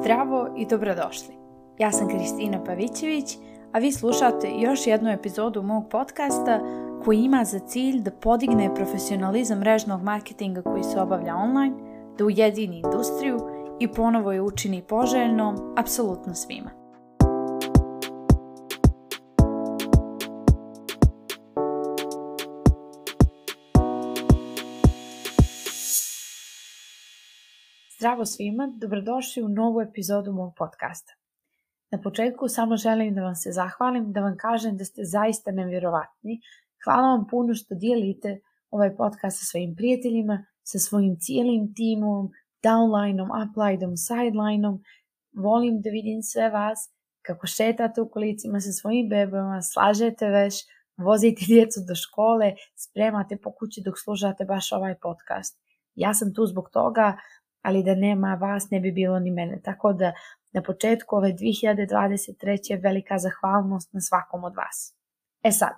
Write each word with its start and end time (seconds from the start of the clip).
Zdravo 0.00 0.48
i 0.56 0.66
dobrodošli. 0.66 1.34
Ja 1.78 1.92
sam 1.92 2.08
Kristina 2.08 2.64
Pavićević, 2.64 3.36
a 3.72 3.78
vi 3.78 3.92
slušate 3.92 4.50
još 4.58 4.86
jednu 4.86 5.10
epizodu 5.10 5.62
mog 5.62 5.88
podcasta 5.90 6.60
koji 7.04 7.18
ima 7.18 7.44
za 7.44 7.58
cilj 7.58 8.00
da 8.00 8.10
podigne 8.10 8.74
profesionalizam 8.74 9.58
mrežnog 9.58 10.02
marketinga 10.02 10.62
koji 10.62 10.82
se 10.82 11.00
obavlja 11.00 11.36
online, 11.36 11.76
da 12.18 12.24
ujedini 12.24 12.78
industriju 12.78 13.38
i 13.80 13.88
ponovo 13.88 14.32
je 14.32 14.42
učini 14.42 14.82
poželjnom 14.82 15.74
apsolutno 15.76 16.34
svima. 16.34 16.85
Zdravo 28.06 28.24
svima, 28.24 28.72
dobrodošli 28.76 29.42
u 29.42 29.48
novu 29.48 29.80
epizodu 29.80 30.32
mog 30.32 30.52
podcasta. 30.56 31.12
Na 31.90 32.00
početku 32.02 32.48
samo 32.48 32.76
želim 32.76 33.14
da 33.14 33.22
vam 33.22 33.34
se 33.34 33.50
zahvalim, 33.52 34.12
da 34.12 34.20
vam 34.20 34.36
kažem 34.36 34.76
da 34.76 34.84
ste 34.84 35.04
zaista 35.04 35.50
nevjerovatni. 35.50 36.40
Hvala 36.84 37.08
vam 37.08 37.26
puno 37.30 37.54
što 37.54 37.74
dijelite 37.74 38.40
ovaj 38.70 38.96
podcast 38.96 39.38
sa 39.38 39.44
svojim 39.44 39.74
prijateljima, 39.76 40.46
sa 40.62 40.78
svojim 40.78 41.16
cijelim 41.20 41.74
timom, 41.74 42.30
downlineom, 42.62 43.30
uplineom, 43.42 43.96
sidelineom. 43.96 44.82
Volim 45.32 45.80
da 45.80 45.90
vidim 45.90 46.22
sve 46.22 46.50
vas 46.50 46.78
kako 47.22 47.46
šetate 47.46 48.00
u 48.00 48.10
kolicima 48.10 48.60
sa 48.60 48.72
svojim 48.72 49.08
bebama, 49.08 49.62
slažete 49.62 50.28
veš, 50.28 50.54
vozite 50.96 51.44
djecu 51.54 51.80
do 51.88 51.94
škole, 51.94 52.54
spremate 52.76 53.36
po 53.36 53.52
kući 53.52 53.82
dok 53.84 53.94
slušate 54.04 54.44
baš 54.44 54.72
ovaj 54.72 54.94
podcast. 54.94 55.66
Ja 55.94 56.14
sam 56.14 56.34
tu 56.34 56.46
zbog 56.46 56.70
toga, 56.72 57.16
ali 57.66 57.82
da 57.82 57.94
nema 57.94 58.34
vas 58.34 58.70
ne 58.70 58.80
bi 58.80 58.92
bilo 58.92 59.18
ni 59.18 59.30
mene. 59.30 59.60
Tako 59.64 59.92
da 59.92 60.12
na 60.52 60.62
početku 60.62 61.16
ove 61.16 61.32
2023. 61.32 62.82
velika 62.82 63.18
zahvalnost 63.18 63.92
na 63.92 64.00
svakom 64.00 64.44
od 64.44 64.54
vas. 64.56 64.94
E 65.42 65.52
sad, 65.52 65.72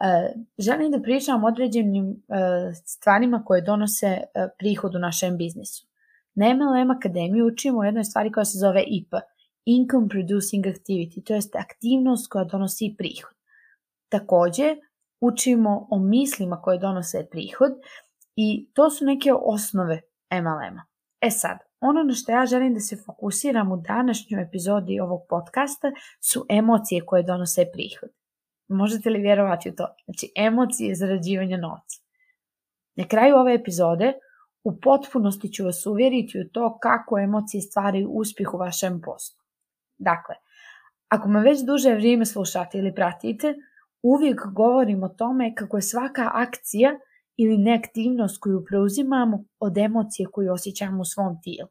e, 0.00 0.32
želim 0.58 0.90
da 0.90 1.02
pričam 1.02 1.44
o 1.44 1.48
određenim 1.48 2.10
e, 2.10 2.14
stvarima 2.86 3.42
koje 3.44 3.62
donose 3.62 4.06
e, 4.06 4.22
prihod 4.58 4.94
u 4.94 4.98
našem 4.98 5.36
biznisu. 5.36 5.86
Na 6.34 6.54
MLM 6.54 6.90
Akademiji 6.90 7.42
učimo 7.42 7.78
o 7.78 7.84
jednoj 7.84 8.04
stvari 8.04 8.32
koja 8.32 8.44
se 8.44 8.58
zove 8.58 8.84
IPA, 8.86 9.20
Income 9.64 10.08
Producing 10.08 10.66
Activity, 10.66 11.24
to 11.26 11.34
jest 11.34 11.56
aktivnost 11.56 12.28
koja 12.30 12.44
donosi 12.44 12.94
prihod. 12.98 13.36
Takođe, 14.08 14.76
učimo 15.20 15.86
o 15.90 15.98
mislima 15.98 16.62
koje 16.62 16.78
donose 16.78 17.26
prihod 17.30 17.72
i 18.36 18.70
to 18.74 18.90
su 18.90 19.04
neke 19.04 19.32
osnove 19.32 20.00
MLM-a. 20.32 20.95
E 21.20 21.30
sad, 21.30 21.58
ono 21.80 22.02
na 22.02 22.14
što 22.14 22.32
ja 22.32 22.46
želim 22.46 22.74
da 22.74 22.80
se 22.80 22.96
fokusiram 23.06 23.72
u 23.72 23.76
današnjoj 23.76 24.42
epizodi 24.42 25.00
ovog 25.00 25.20
podcasta 25.28 25.92
su 26.20 26.46
emocije 26.48 27.06
koje 27.06 27.22
donose 27.22 27.64
prihod. 27.72 28.08
Možete 28.68 29.10
li 29.10 29.20
vjerovati 29.20 29.70
u 29.70 29.74
to? 29.74 29.86
Znači, 30.04 30.32
emocije 30.36 30.94
zarađivanja 30.94 31.56
novca. 31.56 32.02
Na 32.96 33.04
kraju 33.08 33.36
ove 33.36 33.54
epizode 33.54 34.12
u 34.64 34.80
potpunosti 34.80 35.52
ću 35.52 35.64
vas 35.64 35.86
uvjeriti 35.86 36.40
u 36.40 36.48
to 36.52 36.78
kako 36.82 37.18
emocije 37.18 37.60
stvaraju 37.60 38.08
uspjeh 38.10 38.54
u 38.54 38.58
vašem 38.58 39.00
poslu. 39.04 39.42
Dakle, 39.98 40.34
ako 41.08 41.28
me 41.28 41.40
već 41.40 41.60
duže 41.66 41.94
vrijeme 41.94 42.26
slušate 42.26 42.78
ili 42.78 42.94
pratite, 42.94 43.54
uvijek 44.02 44.46
govorim 44.46 45.02
o 45.02 45.08
tome 45.08 45.54
kako 45.54 45.76
je 45.76 45.82
svaka 45.82 46.30
akcija 46.34 46.98
ili 47.36 47.58
neaktivnost 47.58 48.40
koju 48.40 48.64
preuzimamo 48.64 49.44
od 49.60 49.78
emocije 49.78 50.26
koju 50.32 50.52
osjećamo 50.52 51.02
u 51.02 51.04
svom 51.04 51.40
tijelu. 51.42 51.68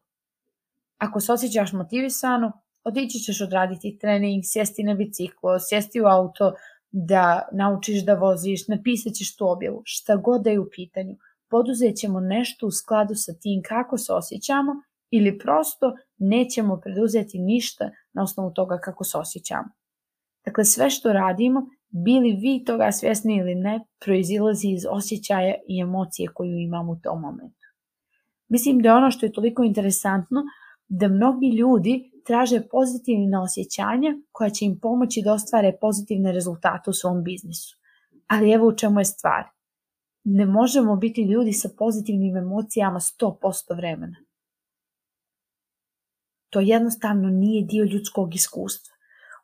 Ako 0.97 1.19
se 1.19 1.33
osjećaš 1.33 1.73
motivisano, 1.73 2.51
otići 2.83 3.19
ćeš 3.19 3.41
odraditi 3.41 3.97
trening, 4.01 4.43
sjesti 4.45 4.83
na 4.83 4.93
biciklo, 4.93 5.59
sjesti 5.59 6.01
u 6.01 6.05
auto, 6.05 6.53
da 6.91 7.47
naučiš 7.51 8.05
da 8.05 8.13
voziš, 8.13 8.67
napisat 8.67 9.13
ćeš 9.13 9.35
tu 9.35 9.49
objavu, 9.49 9.81
šta 9.85 10.15
god 10.15 10.41
da 10.41 10.49
je 10.49 10.59
u 10.59 10.69
pitanju. 10.75 11.15
Poduzet 11.49 11.95
ćemo 11.95 12.19
nešto 12.19 12.67
u 12.67 12.71
skladu 12.71 13.15
sa 13.15 13.33
tim 13.33 13.61
kako 13.67 13.97
se 13.97 14.13
osjećamo 14.13 14.73
ili 15.11 15.39
prosto 15.39 15.93
nećemo 16.17 16.79
preduzeti 16.83 17.39
ništa 17.39 17.89
na 18.13 18.23
osnovu 18.23 18.51
toga 18.53 18.77
kako 18.77 19.03
se 19.03 19.17
osjećamo. 19.17 19.69
Dakle, 20.45 20.65
sve 20.65 20.89
što 20.89 21.13
radimo 21.13 21.69
bili 22.03 22.31
vi 22.33 22.63
toga 22.65 22.91
svjesni 22.91 23.37
ili 23.37 23.55
ne, 23.55 23.79
proizilazi 24.05 24.67
iz 24.67 24.85
osjećaja 24.89 25.55
i 25.67 25.81
emocije 25.81 26.27
koju 26.33 26.57
imamo 26.57 26.91
u 26.91 26.99
tom 27.03 27.21
momentu. 27.21 27.67
Mislim 28.47 28.79
da 28.79 28.89
je 28.89 28.95
ono 28.95 29.11
što 29.11 29.25
je 29.25 29.31
toliko 29.31 29.63
interesantno 29.63 30.43
da 30.87 31.07
mnogi 31.07 31.47
ljudi 31.49 32.11
traže 32.25 32.61
pozitivne 32.71 33.39
osjećanja 33.39 34.17
koja 34.31 34.49
će 34.49 34.65
im 34.65 34.79
pomoći 34.79 35.21
da 35.21 35.33
ostvare 35.33 35.77
pozitivne 35.81 36.31
rezultate 36.31 36.89
u 36.89 36.93
svom 36.93 37.23
biznisu. 37.23 37.77
Ali 38.27 38.51
evo 38.51 38.67
u 38.67 38.75
čemu 38.75 38.99
je 38.99 39.05
stvar. 39.05 39.43
Ne 40.23 40.45
možemo 40.45 40.95
biti 40.95 41.21
ljudi 41.21 41.53
sa 41.53 41.69
pozitivnim 41.77 42.37
emocijama 42.37 42.99
100% 42.99 43.75
vremena. 43.75 44.15
To 46.49 46.59
jednostavno 46.59 47.29
nije 47.29 47.65
dio 47.65 47.85
ljudskog 47.85 48.35
iskustva. 48.35 48.94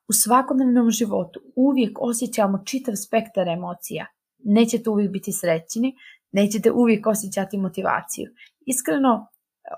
U 0.08 0.14
svakodnevnom 0.14 0.92
životu 0.92 1.40
uvijek 1.56 1.98
osjećamo 2.02 2.64
čitav 2.66 2.96
spektar 2.96 3.48
emocija. 3.48 4.06
Nećete 4.44 4.90
uvijek 4.90 5.12
biti 5.12 5.32
srećni, 5.32 5.96
nećete 6.32 6.72
uvijek 6.72 7.08
osjećati 7.08 7.58
motivaciju. 7.58 8.32
Iskreno, 8.66 9.28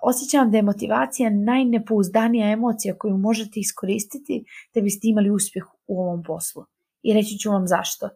osjećam 0.01 0.51
da 0.51 0.57
je 0.57 0.63
motivacija 0.63 1.29
najnepouzdanija 1.29 2.51
emocija 2.51 2.97
koju 2.97 3.17
možete 3.17 3.59
iskoristiti 3.59 4.45
da 4.73 4.81
biste 4.81 5.07
imali 5.07 5.31
uspjeh 5.31 5.65
u 5.87 6.01
ovom 6.01 6.23
poslu. 6.23 6.65
I 7.01 7.13
reći 7.13 7.37
ću 7.37 7.51
vam 7.51 7.67
zašto. 7.67 8.09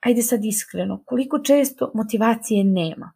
Ajde 0.00 0.22
sad 0.22 0.44
iskreno, 0.44 1.02
koliko 1.06 1.38
često 1.38 1.90
motivacije 1.94 2.64
nema? 2.64 3.12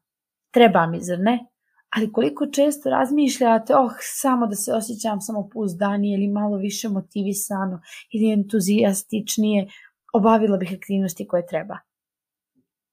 Treba 0.51 0.87
mi, 0.87 1.01
zar 1.01 1.19
ne? 1.19 1.47
Ali 1.91 2.13
koliko 2.13 2.47
često 2.47 2.91
razmišljate, 2.91 3.77
oh, 3.77 3.93
samo 4.01 4.47
da 4.47 4.55
se 4.55 4.73
osjećam 4.73 5.21
samopouzdanije 5.21 6.15
ili 6.15 6.29
malo 6.29 6.57
više 6.57 6.89
motivisano 6.89 7.81
ili 8.13 8.33
entuzijastičnije, 8.33 9.69
obavila 10.13 10.57
bih 10.57 10.73
aktivnosti 10.77 11.27
koje 11.27 11.47
treba. 11.47 11.79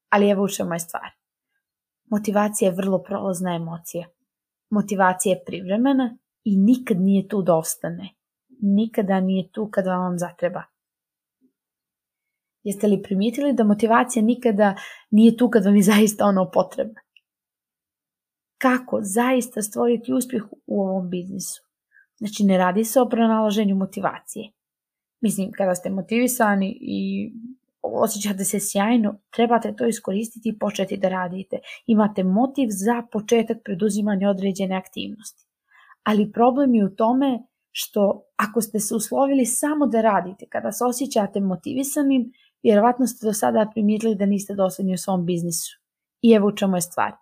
Ali 0.08 0.30
evo 0.30 0.44
u 0.44 0.48
čemu 0.48 0.72
je 0.74 0.78
stvar. 0.78 1.10
Motivacija 2.10 2.70
je 2.70 2.76
vrlo 2.76 3.02
prolazna 3.02 3.54
emocija. 3.54 4.06
Motivacija 4.70 5.32
je 5.32 5.44
privremena 5.46 6.18
i 6.44 6.56
nikad 6.56 7.00
nije 7.00 7.28
tu 7.28 7.42
da 7.42 7.56
ostane. 7.56 8.08
Nikada 8.60 9.20
nije 9.20 9.50
tu 9.52 9.68
kad 9.72 9.86
vam 9.86 10.18
zatreba. 10.18 10.62
Jeste 12.62 12.86
li 12.86 13.02
primijetili 13.02 13.52
da 13.52 13.64
motivacija 13.64 14.22
nikada 14.22 14.74
nije 15.10 15.36
tu 15.36 15.50
kad 15.50 15.64
vam 15.64 15.76
je 15.76 15.82
zaista 15.82 16.24
ono 16.24 16.50
potrebno? 16.50 17.03
Kako 18.58 18.98
zaista 19.02 19.62
stvoriti 19.62 20.12
uspjeh 20.12 20.42
u 20.66 20.82
ovom 20.82 21.10
biznisu. 21.10 21.62
Znači 22.16 22.44
ne 22.44 22.58
radi 22.58 22.84
se 22.84 23.00
o 23.00 23.08
pronalaženju 23.08 23.76
motivacije. 23.76 24.50
Mislim, 25.20 25.52
kada 25.52 25.74
ste 25.74 25.90
motivisani 25.90 26.78
i 26.80 27.32
osjećate 27.82 28.44
se 28.44 28.60
sjajno, 28.60 29.18
trebate 29.30 29.74
to 29.76 29.86
iskoristiti 29.86 30.48
i 30.48 30.58
početi 30.58 30.96
da 30.96 31.08
radite. 31.08 31.58
Imate 31.86 32.24
motiv 32.24 32.68
za 32.70 33.02
početak 33.12 33.58
preduzimanja 33.64 34.30
određene 34.30 34.76
aktivnosti. 34.76 35.46
Ali 36.02 36.32
problem 36.32 36.74
je 36.74 36.84
u 36.84 36.94
tome 36.94 37.42
što 37.72 38.22
ako 38.36 38.60
ste 38.60 38.80
se 38.80 38.94
uslovili 38.94 39.46
samo 39.46 39.86
da 39.86 40.00
radite, 40.00 40.46
kada 40.48 40.72
se 40.72 40.84
osjećate 40.84 41.40
motivisanim, 41.40 42.32
vjerovatno 42.62 43.06
ste 43.06 43.26
do 43.26 43.32
sada 43.32 43.70
primijetili 43.74 44.14
da 44.14 44.26
niste 44.26 44.54
dosljedni 44.54 44.94
u 44.94 44.98
svom 44.98 45.26
biznisu. 45.26 45.80
I 46.22 46.32
evo 46.32 46.48
u 46.48 46.56
čemu 46.56 46.76
je 46.76 46.80
stvar. 46.80 47.12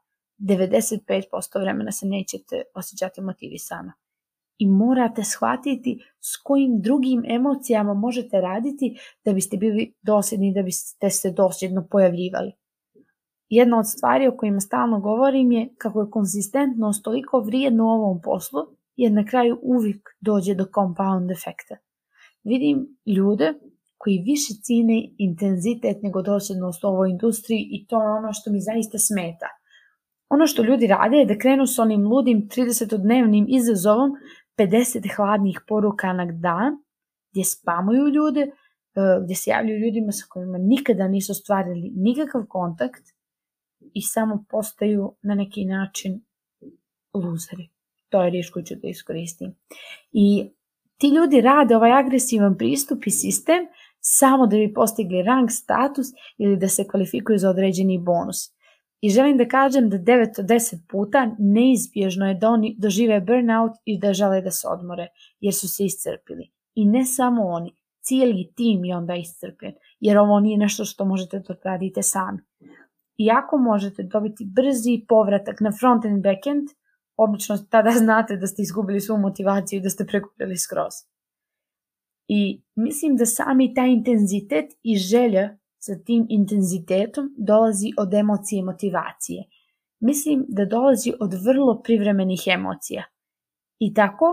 95% 0.43 1.61
vremena 1.61 1.93
se 1.93 2.07
nećete 2.07 2.63
osjećati 2.75 3.21
motivisano. 3.21 3.93
I 4.59 4.67
morate 4.67 5.25
shvatiti 5.25 5.99
s 6.21 6.37
kojim 6.45 6.81
drugim 6.81 7.23
emocijama 7.29 7.95
možete 7.95 8.41
raditi 8.41 8.97
da 9.25 9.33
biste 9.33 9.57
bili 9.57 9.95
dosljedni, 10.03 10.55
da 10.55 10.63
biste 10.63 11.11
se 11.11 11.31
dosljedno 11.31 11.87
pojavljivali. 11.91 12.53
Jedna 13.49 13.79
od 13.79 13.89
stvari 13.89 14.29
o 14.29 14.37
kojima 14.37 14.61
stalno 14.61 15.01
govorim 15.01 15.53
je 15.53 15.75
kako 15.79 16.01
je 16.01 16.11
konzistentnost 16.11 17.05
toliko 17.05 17.41
vrijedna 17.41 17.85
u 17.85 17.89
ovom 17.89 18.21
poslu, 18.21 18.61
jer 18.97 19.13
na 19.13 19.25
kraju 19.25 19.59
uvijek 19.63 20.09
dođe 20.21 20.55
do 20.55 20.67
compound 20.75 21.31
efekta. 21.31 21.77
Vidim 22.45 22.99
ljude 23.07 23.55
koji 23.99 24.23
više 24.27 24.55
cine 24.63 25.09
intenzitet 25.19 26.03
nego 26.03 26.23
dosljednost 26.23 26.85
u 26.85 26.87
ovoj 26.87 27.11
industriji 27.11 27.69
i 27.71 27.87
to 27.87 28.03
je 28.03 28.09
ono 28.09 28.33
što 28.33 28.53
mi 28.53 28.61
zaista 28.61 28.99
smeta– 28.99 29.47
Ono 30.35 30.47
što 30.47 30.63
ljudi 30.63 30.87
rade 30.87 31.17
je 31.17 31.27
da 31.27 31.39
krenu 31.39 31.67
s 31.67 31.79
onim 31.79 32.07
ludim 32.09 32.49
30-dnevnim 32.49 33.45
izazovom 33.49 34.11
50 34.59 35.17
hladnih 35.17 35.61
poruka 35.69 36.13
na 36.13 36.25
dan, 36.25 36.73
gdje 37.31 37.45
spamuju 37.45 38.09
ljude, 38.09 38.41
e, 38.41 38.51
gdje 39.25 39.35
se 39.37 39.51
javljaju 39.51 39.79
ljudima 39.85 40.13
sa 40.13 40.27
kojima 40.29 40.59
nikada 40.59 41.09
nisu 41.09 41.35
stvarili 41.35 41.93
nikakav 41.95 42.43
kontakt 42.49 43.03
i 43.95 44.03
samo 44.03 44.45
postaju 44.51 45.15
na 45.23 45.35
neki 45.35 45.65
način 45.65 46.21
luzeri. 47.15 47.69
To 48.09 48.23
je 48.23 48.31
riječ 48.31 48.51
koju 48.51 48.65
ću 48.65 48.75
da 48.75 48.89
iskoristim. 48.89 49.55
I 50.13 50.51
ti 50.99 51.09
ljudi 51.09 51.41
rade 51.41 51.77
ovaj 51.77 51.93
agresivan 51.93 52.59
pristup 52.59 53.07
i 53.07 53.11
sistem 53.11 53.67
samo 54.01 54.47
da 54.47 54.57
bi 54.57 54.73
postigli 54.75 55.23
rang, 55.23 55.51
status 55.51 56.07
ili 56.39 56.57
da 56.57 56.69
se 56.69 56.89
kvalifikuju 56.91 57.39
za 57.39 57.51
određeni 57.51 57.99
bonus. 57.99 58.62
I 59.03 59.11
želim 59.11 59.37
da 59.37 59.49
kažem 59.49 59.89
da 59.91 59.99
9 59.99 60.41
od 60.41 60.47
10 60.47 60.77
puta 60.89 61.35
neizbježno 61.39 62.29
je 62.29 62.35
da 62.35 62.49
oni 62.49 62.77
dožive 62.79 63.21
burnout 63.21 63.73
i 63.85 63.99
da 63.99 64.13
žele 64.13 64.41
da 64.41 64.51
se 64.51 64.69
odmore, 64.69 65.09
jer 65.41 65.55
su 65.55 65.69
se 65.69 65.85
iscrpili. 65.85 66.51
I 66.75 66.85
ne 66.85 67.05
samo 67.05 67.43
oni, 67.43 67.75
cijeli 68.01 68.53
tim 68.57 68.85
je 68.85 68.97
onda 68.97 69.15
iscrpljen, 69.15 69.75
jer 70.01 70.19
ovo 70.19 70.41
nije 70.41 70.59
nešto 70.59 70.85
što 70.85 71.05
možete 71.05 71.39
da 71.39 71.55
radite 71.65 72.03
sami. 72.03 72.39
Iako 73.19 73.59
možete 73.59 74.03
dobiti 74.03 74.45
brzi 74.45 75.05
povratak 75.09 75.61
na 75.61 75.73
front 75.81 76.05
and 76.05 76.23
backend, 76.23 76.69
obično 77.17 77.59
tada 77.59 77.91
znate 78.05 78.37
da 78.37 78.47
ste 78.47 78.63
izgubili 78.63 79.01
svu 79.01 79.19
motivaciju 79.19 79.77
i 79.77 79.83
da 79.83 79.91
ste 79.91 80.07
prekupili 80.07 80.57
skroz. 80.57 80.95
I 82.29 82.63
mislim 82.75 83.17
da 83.17 83.27
sami 83.27 83.75
taj 83.75 83.91
intenzitet 83.91 84.67
i 84.83 84.97
želja 84.97 85.59
sa 85.85 85.95
tim 86.07 86.27
intenzitetom 86.29 87.35
dolazi 87.39 87.91
od 87.99 88.15
emocije 88.15 88.59
i 88.59 88.63
motivacije. 88.63 89.45
Mislim 90.01 90.45
da 90.49 90.65
dolazi 90.65 91.13
od 91.21 91.35
vrlo 91.47 91.81
privremenih 91.83 92.43
emocija. 92.47 93.05
I 93.79 93.95
tako, 93.95 94.27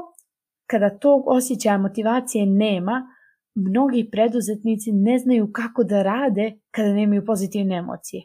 kada 0.70 0.98
tog 1.00 1.24
osjećaja 1.28 1.78
motivacije 1.78 2.46
nema, 2.46 3.08
mnogi 3.56 4.10
preduzetnici 4.12 4.92
ne 4.92 5.20
znaju 5.20 5.52
kako 5.52 5.84
da 5.84 6.04
rade 6.04 6.54
kada 6.72 6.94
nemaju 6.94 7.26
pozitivne 7.26 7.76
emocije. 7.76 8.24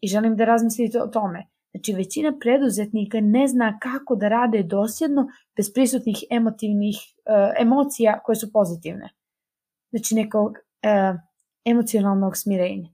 I 0.00 0.08
želim 0.08 0.36
da 0.36 0.44
razmislite 0.44 1.02
o 1.02 1.06
tome. 1.06 1.46
Znači, 1.74 1.92
većina 1.92 2.32
preduzetnika 2.40 3.20
ne 3.20 3.48
zna 3.48 3.78
kako 3.78 4.16
da 4.16 4.28
rade 4.28 4.62
dosljedno 4.62 5.26
bez 5.56 5.72
prisutnih 5.74 6.24
emotivnih 6.30 6.96
uh, 6.96 7.62
emocija 7.62 8.20
koje 8.24 8.36
su 8.36 8.52
pozitivne. 8.52 9.08
Znači, 9.90 10.14
nekog 10.14 10.50
uh, 10.50 11.20
emocionalnog 11.64 12.36
smirenja. 12.36 12.88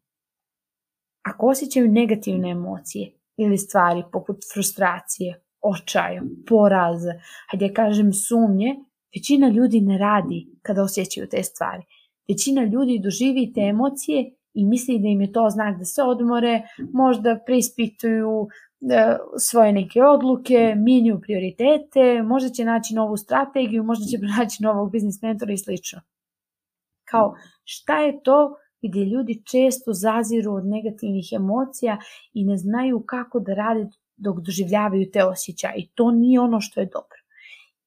Ako 1.22 1.46
osjećaju 1.46 1.88
negativne 1.88 2.50
emocije 2.50 3.12
ili 3.37 3.58
stvari 3.58 4.02
poput 4.12 4.37
frustracije, 4.55 5.43
očaja, 5.62 6.22
poraza, 6.49 7.12
hajde 7.50 7.75
kažem 7.75 8.12
sumnje, 8.12 8.76
većina 9.14 9.49
ljudi 9.49 9.81
ne 9.81 9.99
radi 9.99 10.46
kada 10.62 10.82
osjećaju 10.82 11.28
te 11.28 11.43
stvari. 11.43 11.82
Većina 12.28 12.64
ljudi 12.64 12.99
doživi 12.99 13.52
te 13.52 13.61
emocije 13.61 14.34
i 14.55 14.64
misli 14.64 14.99
da 14.99 15.08
im 15.08 15.20
je 15.20 15.32
to 15.32 15.50
znak 15.50 15.78
da 15.78 15.84
se 15.84 16.02
odmore, 16.02 16.62
možda 16.93 17.38
preispituju 17.46 18.49
e, 18.81 19.16
svoje 19.38 19.73
neke 19.73 20.02
odluke, 20.02 20.75
mijenju 20.76 21.20
prioritete, 21.20 22.23
možda 22.23 22.49
će 22.49 22.64
naći 22.64 22.94
novu 22.94 23.16
strategiju, 23.16 23.84
možda 23.84 24.06
će 24.06 24.19
naći 24.38 24.62
novog 24.62 24.93
biznis 24.93 25.23
mentora 25.23 25.52
i 25.52 25.58
slično. 25.58 26.00
Kao 27.11 27.35
šta 27.65 27.99
je 27.99 28.23
to 28.23 28.57
gdje 28.83 29.05
ljudi 29.05 29.43
često 29.51 29.93
zaziru 29.93 30.53
od 30.55 30.67
negativnih 30.67 31.29
emocija 31.33 31.99
i 32.33 32.45
ne 32.45 32.57
znaju 32.57 33.03
kako 33.07 33.41
da 33.41 33.55
rade 33.55 33.89
dok 34.17 34.41
doživljavaju 34.41 35.11
te 35.12 35.25
osjećaje 35.25 35.75
i 35.77 35.89
to 35.95 36.11
nije 36.11 36.41
ono 36.41 36.61
što 36.61 36.81
je 36.81 36.87
dobro. 36.87 37.21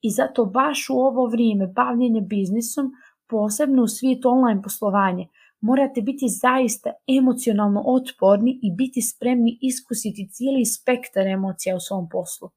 I 0.01 0.09
zato 0.09 0.45
baš 0.45 0.89
u 0.89 0.93
ovo 0.93 1.25
vrijeme 1.25 1.67
bavljenja 1.67 2.21
biznisom, 2.21 2.91
posebno 3.27 3.83
u 3.83 3.87
svijetu 3.87 4.29
online 4.29 4.61
poslovanja, 4.61 5.27
morate 5.61 6.01
biti 6.01 6.25
zaista 6.29 6.91
emocionalno 7.19 7.83
otporni 7.85 8.59
i 8.63 8.71
biti 8.71 9.01
spremni 9.01 9.57
iskusiti 9.61 10.29
cijeli 10.31 10.65
spektar 10.65 11.27
emocija 11.27 11.75
u 11.75 11.79
svom 11.79 12.09
poslu. 12.09 12.49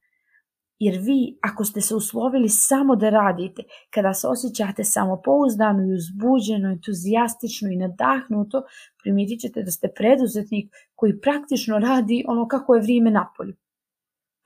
Jer 0.79 0.99
vi, 0.99 1.39
ako 1.43 1.65
ste 1.65 1.81
se 1.81 1.95
uslovili 1.95 2.49
samo 2.49 2.97
da 2.97 3.11
radite, 3.11 3.63
kada 3.91 4.15
se 4.15 4.29
osjećate 4.29 4.85
samopouzdano 4.85 5.83
i 5.83 5.95
uzbuđeno, 5.95 6.69
entuzijastično 6.69 7.71
i 7.71 7.77
nadahnuto, 7.77 8.63
primijetit 9.03 9.41
ćete 9.41 9.63
da 9.63 9.71
ste 9.71 9.89
preduzetnik 9.97 10.75
koji 10.95 11.21
praktično 11.21 11.79
radi 11.79 12.25
ono 12.29 12.49
kako 12.49 12.75
je 12.75 12.83
vrijeme 12.83 13.11
napolju. 13.11 13.55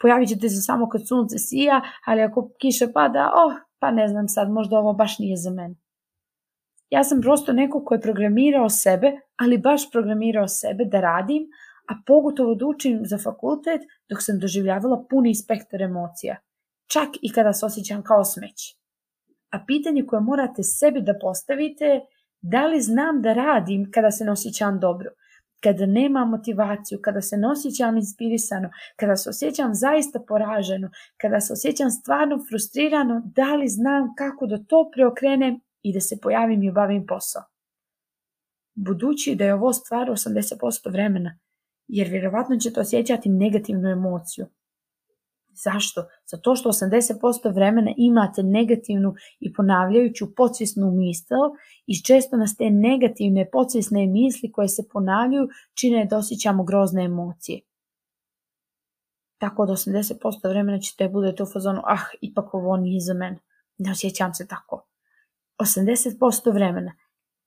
Pojavit 0.00 0.28
ćete 0.28 0.48
se 0.48 0.60
samo 0.62 0.88
kad 0.88 1.08
sunce 1.08 1.38
sija, 1.38 1.80
ali 2.06 2.22
ako 2.22 2.50
kiša 2.60 2.86
pada, 2.94 3.32
oh, 3.34 3.52
pa 3.78 3.90
ne 3.90 4.08
znam 4.08 4.28
sad, 4.28 4.50
možda 4.50 4.78
ovo 4.78 4.92
baš 4.92 5.18
nije 5.18 5.36
za 5.36 5.50
mene. 5.50 5.74
Ja 6.90 7.04
sam 7.04 7.20
prosto 7.20 7.52
neko 7.52 7.84
ko 7.84 7.94
je 7.94 8.00
programirao 8.00 8.68
sebe, 8.68 9.12
ali 9.36 9.58
baš 9.58 9.90
programirao 9.90 10.48
sebe 10.48 10.84
da 10.84 11.00
radim, 11.00 11.42
a 11.90 11.94
pogotovo 12.06 12.54
da 12.54 12.66
učim 12.66 13.00
za 13.04 13.18
fakultet 13.18 13.80
dok 14.08 14.22
sam 14.22 14.38
doživljavala 14.38 15.04
puni 15.10 15.34
spektar 15.34 15.82
emocija, 15.82 16.36
čak 16.92 17.08
i 17.22 17.32
kada 17.32 17.52
se 17.52 17.66
osjećam 17.66 18.02
kao 18.02 18.24
smeće. 18.24 18.76
A 19.50 19.64
pitanje 19.66 20.06
koje 20.06 20.20
morate 20.20 20.62
sebi 20.62 21.00
da 21.02 21.18
postavite 21.20 21.84
je 21.84 22.00
da 22.42 22.66
li 22.66 22.80
znam 22.80 23.22
da 23.22 23.32
radim 23.32 23.90
kada 23.94 24.10
se 24.10 24.24
ne 24.24 24.32
osjećam 24.32 24.80
dobro, 24.80 25.10
kada 25.60 25.86
nemam 25.86 26.30
motivaciju, 26.30 26.98
kada 27.02 27.20
se 27.20 27.36
ne 27.36 27.48
osjećam 27.48 27.96
inspirisano, 27.96 28.70
kada 28.96 29.16
se 29.16 29.30
osjećam 29.30 29.74
zaista 29.74 30.20
poraženo, 30.28 30.90
kada 31.16 31.40
se 31.40 31.52
osjećam 31.52 31.90
stvarno 31.90 32.38
frustrirano, 32.48 33.22
da 33.24 33.54
li 33.54 33.68
znam 33.68 34.14
kako 34.18 34.46
da 34.46 34.64
to 34.64 34.90
preokrenem 34.94 35.60
i 35.82 35.92
da 35.92 36.00
se 36.00 36.18
pojavim 36.22 36.62
i 36.62 36.70
obavim 36.70 37.06
posao. 37.06 37.42
Budući 38.74 39.34
da 39.34 39.44
je 39.44 39.54
ovo 39.54 39.72
stvar 39.72 40.08
80% 40.08 40.92
vremena, 40.92 41.38
jer 41.92 42.08
vjerovatno 42.08 42.56
ćete 42.56 42.80
osjećati 42.80 43.28
negativnu 43.28 43.88
emociju. 43.88 44.46
Zašto? 45.64 46.04
Zato 46.26 46.56
što 46.56 46.68
80% 46.68 47.54
vremena 47.54 47.92
imate 47.96 48.42
negativnu 48.42 49.14
i 49.40 49.52
ponavljajuću 49.52 50.34
podsvjesnu 50.34 50.90
misao 50.90 51.54
i 51.86 52.02
često 52.02 52.36
nas 52.36 52.56
te 52.56 52.70
negativne 52.70 53.50
podsvjesne 53.50 54.06
misli 54.06 54.52
koje 54.52 54.68
se 54.68 54.88
ponavljaju 54.92 55.48
čine 55.80 56.04
da 56.04 56.18
osjećamo 56.18 56.64
grozne 56.64 57.04
emocije. 57.04 57.60
Tako 59.38 59.66
da 59.66 59.72
80% 59.72 60.48
vremena 60.48 60.78
ćete 60.78 61.08
budete 61.08 61.42
u 61.42 61.46
fazonu, 61.46 61.80
ah, 61.84 62.04
ipak 62.20 62.54
ovo 62.54 62.76
nije 62.76 63.00
za 63.00 63.14
mene. 63.14 63.38
Ne 63.78 63.90
osjećam 63.90 64.34
se 64.34 64.46
tako. 64.46 64.86
80% 65.58 66.52
vremena, 66.52 66.92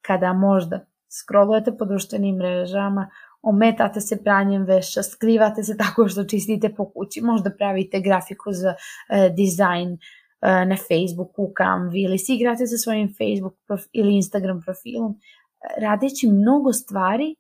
kada 0.01 0.33
možda 0.33 0.85
scrollujete 1.09 1.77
po 1.77 1.85
društvenim 1.85 2.35
mrežama, 2.35 3.09
ometate 3.43 4.01
se 4.01 4.23
pranjem 4.23 4.63
veša, 4.63 5.03
skrivate 5.03 5.63
se 5.63 5.77
tako 5.77 6.07
što 6.07 6.23
čistite 6.23 6.73
po 6.75 6.89
kući, 6.89 7.21
možda 7.21 7.51
pravite 7.57 7.99
grafiku 7.99 8.51
za 8.51 8.73
e, 9.09 9.29
dizajn 9.29 9.89
e, 9.91 9.97
na 10.65 10.75
Facebooku, 10.75 11.53
Canvi 11.57 12.01
ili 12.01 12.17
si 12.17 12.35
igrate 12.35 12.67
sa 12.67 12.77
svojim 12.77 13.07
Facebook 13.07 13.55
prof, 13.67 13.81
ili 13.91 14.15
Instagram 14.15 14.61
profilom, 14.61 15.19
radeći 15.77 16.27
mnogo 16.27 16.73
stvari 16.73 17.35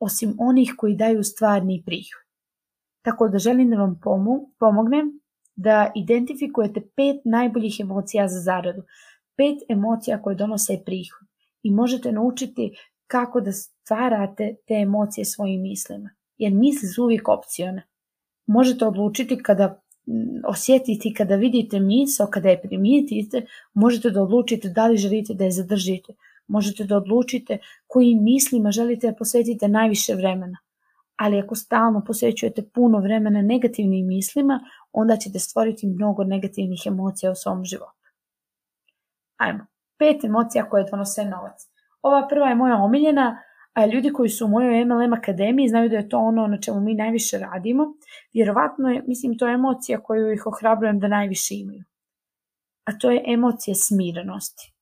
osim 0.00 0.36
onih 0.38 0.74
koji 0.76 0.94
daju 0.94 1.24
stvarni 1.24 1.82
prihod. 1.86 2.28
Tako 3.02 3.28
da 3.28 3.38
želim 3.38 3.70
da 3.70 3.76
vam 3.76 4.00
pomognem 4.58 5.20
da 5.56 5.92
identifikujete 5.94 6.80
pet 6.80 7.16
najboljih 7.24 7.80
emocija 7.80 8.28
za 8.28 8.40
zaradu, 8.40 8.82
pet 9.36 9.58
emocija 9.68 10.22
koje 10.22 10.36
donose 10.36 10.82
prihod. 10.84 11.28
I 11.62 11.70
možete 11.70 12.12
naučiti 12.12 12.72
kako 13.08 13.40
da 13.40 13.52
stvarate 13.52 14.56
te 14.66 14.74
emocije 14.74 15.24
svojim 15.24 15.62
mislima. 15.62 16.10
Jer 16.36 16.52
misli 16.52 16.88
su 16.88 17.04
uvijek 17.04 17.28
opcione. 17.28 17.82
Možete 18.46 18.86
odlučiti 18.86 19.42
kada 19.42 19.80
osjetiti, 20.46 21.14
kada 21.14 21.36
vidite 21.36 21.80
misao, 21.80 22.26
kada 22.26 22.48
je 22.48 22.62
primijetite, 22.62 23.46
možete 23.74 24.10
da 24.10 24.22
odlučite 24.22 24.68
da 24.68 24.86
li 24.86 24.96
želite 24.96 25.34
da 25.34 25.44
je 25.44 25.50
zadržite. 25.50 26.14
Možete 26.46 26.84
da 26.84 26.96
odlučite 26.96 27.58
kojim 27.86 28.22
mislima 28.24 28.70
želite 28.70 29.10
da 29.10 29.16
posvetite 29.16 29.68
najviše 29.68 30.14
vremena. 30.14 30.58
Ali 31.16 31.38
ako 31.38 31.54
stalno 31.54 32.04
posvećujete 32.06 32.62
puno 32.74 32.98
vremena 32.98 33.42
negativnim 33.42 34.06
mislima, 34.06 34.60
onda 34.92 35.16
ćete 35.16 35.38
stvoriti 35.38 35.86
mnogo 35.86 36.24
negativnih 36.24 36.82
emocija 36.86 37.32
u 37.32 37.34
svom 37.34 37.64
životu. 37.64 38.08
Ajmo, 39.36 39.66
pet 39.98 40.24
emocija 40.24 40.68
koje 40.68 40.84
donose 40.90 41.24
novac. 41.24 41.67
Ova 42.02 42.26
prva 42.28 42.48
je 42.48 42.54
moja 42.54 42.76
omiljena, 42.76 43.42
a 43.74 43.86
ljudi 43.86 44.12
koji 44.12 44.28
su 44.28 44.44
u 44.44 44.48
mojoj 44.48 44.84
MLM 44.84 45.12
akademiji 45.12 45.68
znaju 45.68 45.88
da 45.88 45.96
je 45.96 46.08
to 46.08 46.18
ono 46.18 46.46
na 46.46 46.60
čemu 46.60 46.80
mi 46.80 46.94
najviše 46.94 47.38
radimo. 47.38 47.86
Vjerovatno 48.34 48.88
je, 48.88 49.02
mislim, 49.06 49.38
to 49.38 49.46
je 49.46 49.54
emocija 49.54 50.02
koju 50.02 50.32
ih 50.32 50.46
ohrabrujem 50.46 50.98
da 50.98 51.08
najviše 51.08 51.54
imaju. 51.54 51.84
A 52.84 52.98
to 52.98 53.10
je 53.10 53.24
emocija 53.26 53.74
smirenosti. 53.74 54.72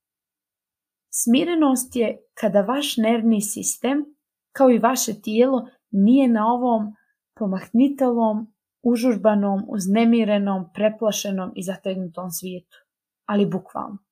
Smirenost 1.09 1.95
je 1.95 2.17
kada 2.33 2.61
vaš 2.61 2.97
nervni 2.97 3.41
sistem, 3.41 4.05
kao 4.51 4.71
i 4.71 4.79
vaše 4.79 5.21
tijelo, 5.21 5.69
nije 5.91 6.27
na 6.27 6.53
ovom 6.53 6.93
pomahnitalom, 7.39 8.53
užurbanom, 8.83 9.65
uznemirenom, 9.67 10.65
preplašenom 10.73 11.51
i 11.55 11.63
zategnutom 11.63 12.29
svijetu. 12.31 12.77
Ali 13.25 13.45
bukvalno 13.45 14.06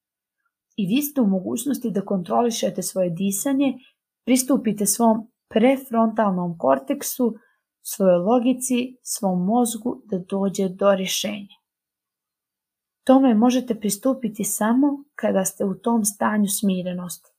i 0.76 0.88
vi 0.88 1.02
ste 1.02 1.22
u 1.22 1.28
mogućnosti 1.28 1.92
da 1.92 2.02
kontrolišete 2.02 2.82
svoje 2.82 3.10
disanje, 3.10 3.74
pristupite 4.26 4.86
svom 4.86 5.32
prefrontalnom 5.50 6.58
korteksu, 6.58 7.36
svojoj 7.82 8.18
logici, 8.18 8.98
svom 9.04 9.46
mozgu 9.46 10.02
da 10.06 10.18
dođe 10.30 10.70
do 10.70 10.96
rješenja. 10.96 11.56
Tome 13.04 13.34
možete 13.34 13.76
pristupiti 13.76 14.44
samo 14.44 15.04
kada 15.16 15.46
ste 15.46 15.66
u 15.66 15.74
tom 15.74 16.06
stanju 16.06 16.48
smirenosti. 16.48 17.30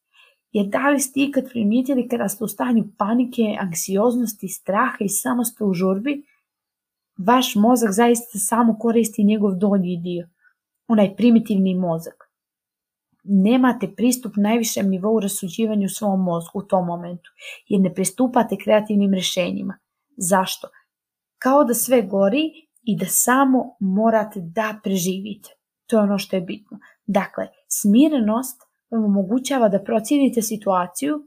Jer 0.53 0.67
da 0.67 0.91
li 0.91 1.01
ste 1.01 1.21
ikad 1.21 1.45
primijetili 1.51 2.09
kada 2.09 2.29
ste 2.29 2.45
u 2.45 2.49
stanju 2.49 2.85
panike, 2.99 3.43
anksioznosti, 3.61 4.49
straha 4.49 4.97
i 5.01 5.09
samo 5.09 5.45
ste 5.45 5.65
u 5.65 5.75
žurbi, 5.75 6.23
vaš 7.19 7.55
mozak 7.55 7.93
zaista 7.93 8.39
samo 8.39 8.77
koristi 8.79 9.25
njegov 9.25 9.55
donji 9.55 9.97
dio, 9.97 10.29
onaj 10.89 11.17
primitivni 11.17 11.75
mozak. 11.75 12.26
Nemate 13.29 13.89
pristup 13.97 14.37
najvišem 14.37 14.89
nivou 14.91 15.21
rasuđivanju 15.21 15.87
u 15.87 15.89
svom 15.89 16.23
mozgu 16.23 16.59
u 16.59 16.63
tom 16.63 16.87
momentu, 16.87 17.31
jer 17.69 17.81
ne 17.81 17.95
pristupate 17.95 18.57
kreativnim 18.65 19.15
rješenjima. 19.15 19.79
Zašto? 20.17 20.69
Kao 21.39 21.65
da 21.65 21.75
sve 21.75 22.03
gori 22.03 22.51
i 22.83 22.97
da 22.97 23.07
samo 23.07 23.77
morate 23.81 24.41
da 24.41 24.81
preživite. 24.83 25.49
To 25.87 25.97
je 25.97 26.03
ono 26.03 26.19
što 26.19 26.37
je 26.37 26.43
bitno. 26.43 26.79
Dakle, 27.07 27.49
smirenost 27.69 28.63
vam 28.91 29.05
omogućava 29.05 29.69
da 29.69 29.83
procijenite 29.83 30.43
situaciju, 30.43 31.27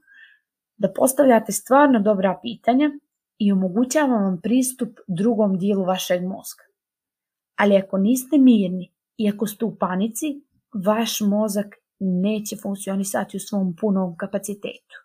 da 0.77 0.91
postavljate 0.95 1.51
stvarno 1.51 1.99
dobra 1.99 2.39
pitanja 2.41 2.91
i 3.37 3.51
omogućava 3.51 4.17
vam 4.17 4.39
pristup 4.41 4.99
drugom 5.07 5.57
dijelu 5.57 5.85
vašeg 5.85 6.21
mozga. 6.23 6.63
Ali 7.55 7.77
ako 7.77 7.97
niste 7.97 8.37
mirni 8.37 8.91
i 9.17 9.29
ako 9.29 9.47
ste 9.47 9.65
u 9.65 9.75
panici, 9.75 10.25
vaš 10.85 11.21
mozak 11.21 11.75
neće 11.99 12.57
funkcionisati 12.61 13.37
u 13.37 13.39
svom 13.39 13.75
punom 13.75 14.17
kapacitetu. 14.17 14.95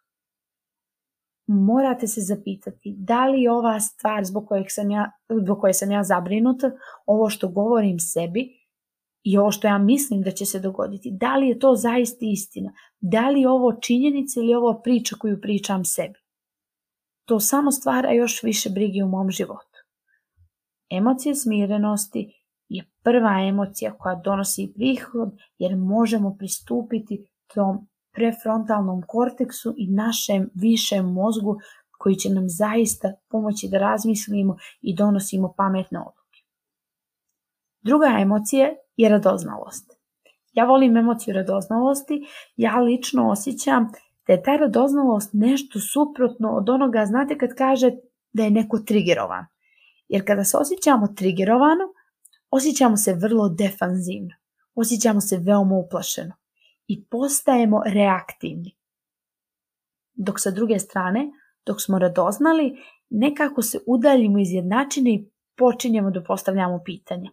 Morate 1.46 2.06
se 2.06 2.20
zapitati 2.20 2.94
da 2.98 3.26
li 3.26 3.48
ova 3.48 3.80
stvar 3.80 4.24
zbog, 4.24 4.48
kojeg 4.48 4.66
sam 4.68 4.90
ja, 4.90 5.10
zbog 5.42 5.60
koje 5.60 5.74
sam 5.74 5.90
ja 5.90 6.02
zabrinuta, 6.02 6.70
ovo 7.06 7.30
što 7.30 7.48
govorim 7.48 7.98
sebi 7.98 8.64
i 9.22 9.38
ovo 9.38 9.50
što 9.50 9.66
ja 9.66 9.78
mislim 9.78 10.22
da 10.22 10.30
će 10.30 10.46
se 10.46 10.60
dogoditi, 10.60 11.10
da 11.20 11.36
li 11.36 11.48
je 11.48 11.58
to 11.58 11.74
zaista 11.74 12.18
istina, 12.20 12.72
da 13.00 13.30
li 13.30 13.40
je 13.40 13.48
ovo 13.48 13.72
činjenica 13.72 14.40
ili 14.40 14.54
ovo 14.54 14.80
priča 14.84 15.16
koju 15.18 15.40
pričam 15.40 15.84
sebi. 15.84 16.18
To 17.24 17.40
samo 17.40 17.70
stvara 17.70 18.12
još 18.12 18.42
više 18.42 18.70
brige 18.70 19.04
u 19.04 19.08
mom 19.08 19.30
životu. 19.30 19.78
Emocija 20.90 21.34
smirenosti 21.34 22.43
je 22.68 22.85
prva 23.02 23.40
emocija 23.49 23.92
koja 23.99 24.14
donosi 24.14 24.73
prihod 24.75 25.30
jer 25.59 25.76
možemo 25.76 26.37
pristupiti 26.38 27.26
tom 27.54 27.87
prefrontalnom 28.12 29.02
korteksu 29.06 29.75
i 29.76 29.90
našem 29.90 30.50
višem 30.54 31.12
mozgu 31.12 31.56
koji 31.99 32.14
će 32.14 32.30
nam 32.30 32.49
zaista 32.49 33.12
pomoći 33.28 33.68
da 33.71 33.78
razmislimo 33.78 34.56
i 34.80 34.94
donosimo 34.94 35.54
pametne 35.56 35.99
odluke. 35.99 36.40
Druga 37.83 38.06
emocija 38.21 38.68
je 38.97 39.09
radoznalost. 39.09 39.90
Ja 40.52 40.64
volim 40.64 40.97
emociju 40.97 41.35
radoznalosti, 41.35 42.26
ja 42.56 42.80
lično 42.80 43.30
osjećam 43.30 43.88
da 44.26 44.33
je 44.33 44.42
ta 44.42 44.56
radoznalost 44.56 45.30
nešto 45.33 45.80
suprotno 45.80 46.50
od 46.50 46.68
onoga, 46.68 47.06
znate 47.06 47.38
kad 47.38 47.50
kaže 47.59 47.90
da 48.33 48.42
je 48.42 48.50
neko 48.50 48.78
trigerovan. 48.78 49.47
Jer 50.09 50.26
kada 50.26 50.44
se 50.44 50.56
osjećamo 50.56 51.06
trigerovano, 51.06 51.85
osjećamo 52.56 52.96
se 52.96 53.14
vrlo 53.14 53.49
defanzivno, 53.49 54.34
osjećamo 54.75 55.20
se 55.20 55.37
veoma 55.37 55.75
uplašeno 55.75 56.34
i 56.87 57.04
postajemo 57.04 57.82
reaktivni. 57.87 58.76
Dok 60.14 60.40
sa 60.40 60.50
druge 60.50 60.78
strane, 60.78 61.30
dok 61.66 61.82
smo 61.82 61.99
radoznali, 61.99 62.76
nekako 63.11 63.62
se 63.62 63.78
udaljimo 63.87 64.38
iz 64.38 64.52
jednačine 64.52 65.14
i 65.14 65.30
počinjemo 65.56 66.11
da 66.11 66.23
postavljamo 66.23 66.82
pitanja. 66.84 67.30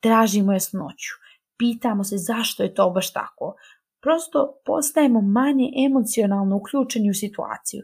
Tražimo 0.00 0.52
jasnoću, 0.52 1.14
pitamo 1.58 2.04
se 2.04 2.16
zašto 2.18 2.62
je 2.62 2.74
to 2.74 2.90
baš 2.90 3.12
tako. 3.12 3.54
Prosto 4.02 4.60
postajemo 4.64 5.20
manje 5.20 5.70
emocionalno 5.86 6.56
uključeni 6.56 7.10
u 7.10 7.14
situaciju, 7.14 7.82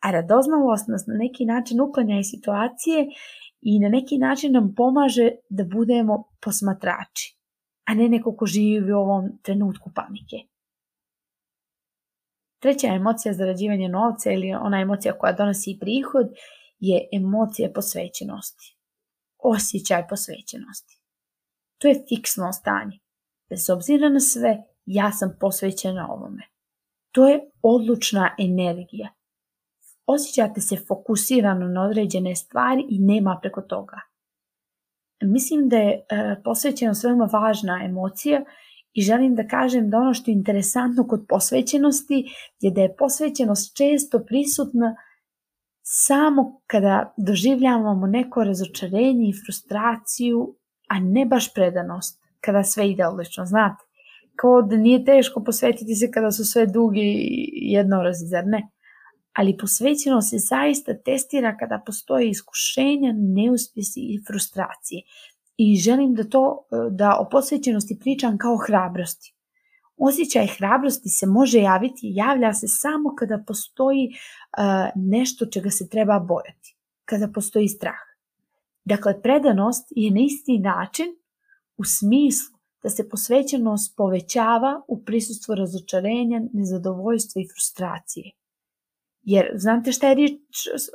a 0.00 0.10
radoznalost 0.10 0.88
nas 0.88 1.06
na 1.06 1.14
neki 1.14 1.44
način 1.44 1.80
uklanja 1.80 2.18
iz 2.18 2.26
situacije 2.30 3.06
i 3.60 3.78
na 3.78 3.88
neki 3.88 4.18
način 4.18 4.52
nam 4.52 4.74
pomaže 4.74 5.30
da 5.48 5.64
budemo 5.64 6.24
posmatrači, 6.40 7.38
a 7.84 7.94
ne 7.94 8.08
neko 8.08 8.36
ko 8.36 8.46
živi 8.46 8.92
u 8.92 8.98
ovom 8.98 9.38
trenutku 9.42 9.90
panike. 9.94 10.36
Treća 12.58 12.86
emocija 12.86 13.34
zarađivanja 13.34 13.88
novca 13.88 14.30
ili 14.32 14.54
ona 14.54 14.80
emocija 14.80 15.18
koja 15.18 15.32
donosi 15.32 15.78
prihod 15.80 16.26
je 16.78 17.08
emocija 17.12 17.70
posvećenosti. 17.74 18.76
Osjećaj 19.38 20.08
posvećenosti. 20.08 21.00
To 21.78 21.88
je 21.88 22.04
fiksno 22.08 22.52
stanje. 22.52 22.98
Bez 23.50 23.70
obzira 23.70 24.08
na 24.08 24.20
sve, 24.20 24.62
ja 24.86 25.12
sam 25.12 25.36
posvećena 25.40 26.12
ovome. 26.12 26.42
To 27.12 27.28
je 27.28 27.50
odlučna 27.62 28.34
energija. 28.38 29.15
Osjećate 30.06 30.60
se 30.60 30.76
fokusirano 30.88 31.68
na 31.68 31.82
određene 31.82 32.36
stvari 32.36 32.84
i 32.88 32.98
nema 32.98 33.38
preko 33.42 33.60
toga. 33.60 33.96
Mislim 35.22 35.68
da 35.68 35.76
je 35.76 35.92
e, 35.92 36.36
posvećenost 36.44 37.04
veoma 37.04 37.28
važna 37.32 37.84
emocija 37.84 38.44
i 38.92 39.02
želim 39.02 39.34
da 39.34 39.46
kažem 39.46 39.90
da 39.90 39.98
ono 39.98 40.14
što 40.14 40.30
je 40.30 40.34
interesantno 40.34 41.06
kod 41.06 41.24
posvećenosti 41.28 42.24
je 42.60 42.70
da 42.70 42.80
je 42.80 42.96
posvećenost 42.96 43.76
često 43.76 44.24
prisutna 44.26 44.96
samo 45.82 46.60
kada 46.66 47.14
doživljavamo 47.16 48.06
neko 48.06 48.44
razočarenje 48.44 49.28
i 49.28 49.34
frustraciju, 49.46 50.56
a 50.88 51.00
ne 51.00 51.26
baš 51.26 51.54
predanost, 51.54 52.22
kada 52.40 52.62
sve 52.62 52.90
ide 52.90 53.06
odlično, 53.06 53.46
znate. 53.46 53.84
Kao 54.36 54.62
da 54.62 54.76
nije 54.76 55.04
teško 55.04 55.42
posvetiti 55.44 55.94
se 55.94 56.10
kada 56.10 56.30
su 56.30 56.44
sve 56.44 56.66
dugi 56.66 57.14
jednorazi, 57.52 58.26
zar 58.26 58.44
ne? 58.46 58.68
Ali 59.36 59.56
posvećenost 59.56 60.30
se 60.30 60.38
zaista 60.38 60.98
testira 61.04 61.56
kada 61.56 61.82
postoje 61.86 62.30
iskušenja, 62.30 63.12
neuspjesi 63.16 64.00
i 64.00 64.20
frustracije 64.26 65.02
i 65.56 65.76
želim 65.76 66.14
da 66.14 66.24
to 66.24 66.66
da 66.90 67.16
o 67.20 67.28
posvećenosti 67.30 67.98
pričam 68.00 68.38
kao 68.38 68.56
hrabrosti. 68.56 69.34
Osjećaj 69.96 70.46
hrabrosti 70.46 71.08
se 71.08 71.26
može 71.26 71.58
javiti 71.58 72.00
javlja 72.14 72.54
se 72.54 72.68
samo 72.68 73.14
kada 73.18 73.44
postoji 73.46 74.08
uh, 74.08 74.64
nešto 74.94 75.46
čega 75.46 75.70
se 75.70 75.88
treba 75.88 76.18
bojati, 76.18 76.76
kada 77.04 77.28
postoji 77.34 77.68
strah. 77.68 78.00
Dakle, 78.84 79.22
predanost 79.22 79.86
je 79.90 80.10
na 80.10 80.20
isti 80.20 80.58
način 80.58 81.06
u 81.76 81.84
smislu 81.84 82.56
da 82.82 82.90
se 82.90 83.08
posvećenost 83.08 83.96
povećava 83.96 84.82
u 84.88 85.04
prisustvu 85.04 85.54
razočarenja, 85.54 86.40
nezadovoljstva 86.52 87.42
i 87.42 87.48
frustracije. 87.48 88.30
Jer 89.26 89.50
znate 89.54 89.92
šta 89.92 90.08
je 90.08 90.38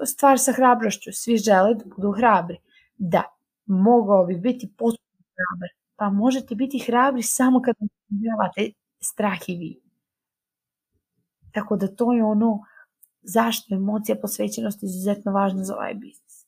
stvar 0.05 0.39
sa 0.39 0.51
hrabrošću? 0.51 1.09
Svi 1.13 1.37
žele 1.37 1.73
da 1.75 1.85
budu 1.95 2.11
hrabri. 2.11 2.57
Da, 2.97 3.23
mogao 3.65 4.25
bi 4.25 4.35
biti 4.35 4.67
potpuno 4.77 5.23
hrabar. 5.35 5.69
Pa 5.95 6.09
možete 6.09 6.55
biti 6.55 6.79
hrabri 6.79 7.21
samo 7.21 7.61
kad 7.61 7.75
imate 8.09 8.71
strah 8.99 9.49
i 9.49 9.55
vi. 9.55 9.81
Tako 11.53 11.75
da 11.75 11.87
to 11.87 12.13
je 12.13 12.23
ono 12.23 12.59
zašto 13.21 13.73
je 13.73 13.77
emocija 13.77 14.15
posvećenosti 14.21 14.85
izuzetno 14.85 15.31
važna 15.31 15.63
za 15.63 15.75
ovaj 15.75 15.93
biznis. 15.93 16.45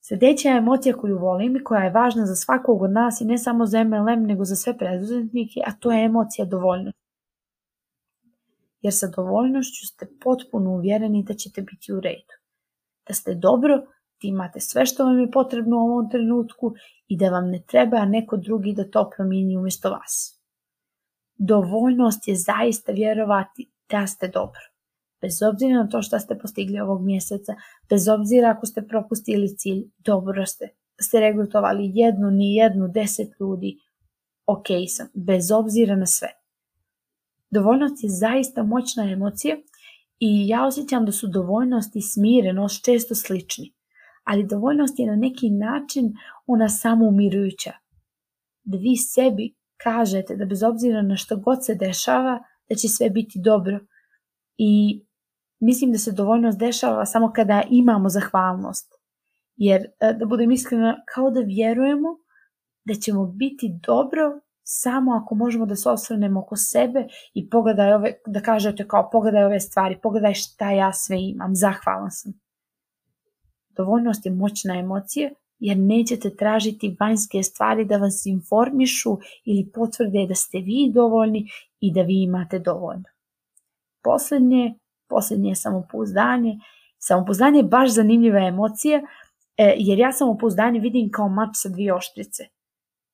Sljedeća 0.00 0.48
emocija 0.48 0.96
koju 0.96 1.18
volim 1.18 1.56
i 1.56 1.64
koja 1.64 1.84
je 1.84 1.90
važna 1.90 2.26
za 2.26 2.36
svakog 2.36 2.82
od 2.82 2.90
nas 2.90 3.20
i 3.20 3.24
ne 3.24 3.38
samo 3.38 3.66
za 3.66 3.84
MLM 3.84 4.26
nego 4.26 4.44
za 4.44 4.56
sve 4.56 4.78
preduzetnike, 4.78 5.60
a 5.66 5.72
to 5.72 5.92
je 5.92 6.04
emocija 6.04 6.44
dovoljnosti. 6.44 7.03
Jer 8.84 8.92
sa 8.92 9.08
dovoljnošću 9.16 9.86
ste 9.86 10.06
potpuno 10.24 10.70
uvjereni 10.70 11.22
da 11.22 11.34
ćete 11.34 11.62
biti 11.62 11.92
u 11.92 12.00
redu. 12.00 12.34
Da 13.08 13.14
ste 13.14 13.34
dobro 13.34 13.82
imate 14.22 14.60
sve 14.60 14.86
što 14.86 15.04
vam 15.04 15.18
je 15.18 15.30
potrebno 15.30 15.76
u 15.76 15.80
ovom 15.80 16.10
trenutku 16.10 16.74
i 17.08 17.16
da 17.16 17.30
vam 17.30 17.50
ne 17.50 17.62
treba 17.66 18.04
neko 18.04 18.36
drugi 18.36 18.72
da 18.72 18.90
to 18.90 19.10
promijeni 19.16 19.56
umjesto 19.56 19.90
vas. 19.90 20.40
Dovoljnost 21.38 22.28
je 22.28 22.36
zaista 22.36 22.92
vjerovati 22.92 23.70
da 23.90 24.06
ste 24.06 24.28
dobro. 24.28 24.60
Bez 25.20 25.42
obzira 25.42 25.74
na 25.74 25.88
to 25.88 26.02
što 26.02 26.18
ste 26.18 26.38
postigli 26.38 26.80
ovog 26.80 27.04
mjeseca, 27.04 27.54
bez 27.90 28.08
obzira 28.08 28.50
ako 28.56 28.66
ste 28.66 28.86
propustili 28.86 29.56
cilj, 29.56 29.84
dobro 29.98 30.46
ste. 30.46 30.68
Ste 31.00 31.20
regrutovali 31.20 31.90
jednu, 31.94 32.30
ni 32.30 32.54
jednu, 32.54 32.88
deset 32.88 33.28
ljudi, 33.40 33.78
ok 34.46 34.66
sam, 34.88 35.08
bez 35.14 35.50
obzira 35.50 35.96
na 35.96 36.06
sve. 36.06 36.43
Dovoljnost 37.54 38.04
je 38.04 38.10
zaista 38.10 38.62
moćna 38.62 39.04
emocija 39.12 39.56
i 40.18 40.48
ja 40.48 40.66
osjećam 40.66 41.06
da 41.06 41.12
su 41.12 41.26
dovoljnost 41.26 41.96
i 41.96 42.02
smirenost 42.02 42.84
često 42.84 43.14
slični 43.14 43.74
ali 44.24 44.46
dovoljnost 44.46 44.98
je 44.98 45.06
na 45.06 45.16
neki 45.16 45.50
način 45.50 46.12
ona 46.46 46.68
samo 46.68 47.06
umirujuća. 47.06 47.72
Da 48.64 48.78
vi 48.78 48.96
sebi 48.96 49.54
kažete 49.76 50.36
da 50.36 50.44
bez 50.44 50.62
obzira 50.62 51.02
na 51.02 51.16
što 51.16 51.36
god 51.36 51.64
se 51.64 51.74
dešava, 51.74 52.38
da 52.68 52.74
će 52.74 52.88
sve 52.88 53.10
biti 53.10 53.40
dobro. 53.44 53.78
I 54.58 55.02
mislim 55.60 55.92
da 55.92 55.98
se 55.98 56.12
dovoljnost 56.12 56.58
dešava 56.58 57.06
samo 57.06 57.32
kada 57.32 57.62
imamo 57.70 58.08
zahvalnost. 58.08 58.94
Jer, 59.56 59.82
e, 60.00 60.12
da 60.12 60.26
budem 60.26 60.50
iskrena, 60.50 60.96
kao 61.14 61.30
da 61.30 61.40
vjerujemo 61.40 62.08
da 62.84 62.94
ćemo 62.94 63.26
biti 63.26 63.78
dobro 63.86 64.40
samo 64.64 65.12
ako 65.12 65.34
možemo 65.34 65.66
da 65.66 65.76
se 65.76 65.88
osvrnemo 65.88 66.40
oko 66.40 66.56
sebe 66.56 67.06
i 67.34 67.50
pogledaj 67.50 67.92
ove, 67.92 68.12
da 68.26 68.40
kažete 68.40 68.88
kao 68.88 69.10
pogledaj 69.12 69.44
ove 69.44 69.60
stvari, 69.60 69.98
pogledaj 70.02 70.34
šta 70.34 70.70
ja 70.70 70.92
sve 70.92 71.16
imam, 71.20 71.54
zahvalan 71.54 72.10
sam. 72.10 72.32
Dovoljnost 73.76 74.26
je 74.26 74.32
moćna 74.32 74.78
emocija 74.78 75.30
jer 75.58 75.76
nećete 75.76 76.36
tražiti 76.36 76.96
vanjske 77.00 77.42
stvari 77.42 77.84
da 77.84 77.96
vas 77.96 78.26
informišu 78.26 79.18
ili 79.44 79.70
potvrde 79.74 80.26
da 80.28 80.34
ste 80.34 80.58
vi 80.58 80.90
dovoljni 80.94 81.48
i 81.80 81.92
da 81.92 82.02
vi 82.02 82.22
imate 82.22 82.58
dovoljno. 82.58 83.04
Poslednje, 84.02 84.74
poslednje 85.08 85.48
je 85.48 85.54
samopouzdanje. 85.54 86.58
Samopouzdanje 86.98 87.58
je 87.58 87.62
baš 87.62 87.90
zanimljiva 87.90 88.46
emocija 88.46 89.02
e, 89.56 89.74
jer 89.76 89.98
ja 89.98 90.12
samopouzdanje 90.12 90.80
vidim 90.80 91.10
kao 91.10 91.28
mač 91.28 91.50
sa 91.52 91.68
dvije 91.68 91.94
oštrice. 91.94 92.44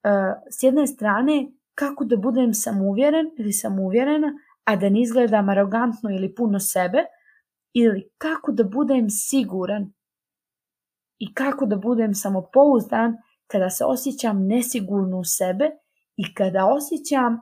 E, 0.04 0.08
s 0.50 0.62
jedne 0.62 0.86
strane, 0.86 1.52
kako 1.74 2.04
da 2.04 2.16
budem 2.16 2.54
samouvjeren 2.54 3.30
ili 3.38 3.52
samouvjerena, 3.52 4.32
a 4.64 4.76
da 4.76 4.88
ne 4.88 5.02
izgledam 5.02 5.48
arogantno 5.48 6.10
ili 6.10 6.34
puno 6.34 6.60
sebe, 6.60 7.04
ili 7.72 8.10
kako 8.18 8.52
da 8.52 8.64
budem 8.64 9.10
siguran 9.10 9.92
i 11.18 11.34
kako 11.34 11.66
da 11.66 11.76
budem 11.76 12.14
samopouzdan 12.14 13.16
kada 13.46 13.70
se 13.70 13.84
osjećam 13.84 14.46
nesigurno 14.46 15.18
u 15.18 15.24
sebe 15.24 15.70
i 16.16 16.34
kada 16.34 16.66
osjećam 16.66 17.40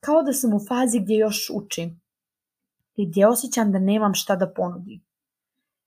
kao 0.00 0.22
da 0.22 0.32
sam 0.32 0.54
u 0.54 0.60
fazi 0.68 1.00
gdje 1.00 1.16
još 1.16 1.50
učim 1.54 2.00
i 2.94 3.06
gdje 3.06 3.26
osjećam 3.26 3.72
da 3.72 3.78
nemam 3.78 4.14
šta 4.14 4.36
da 4.36 4.52
ponudim. 4.56 5.04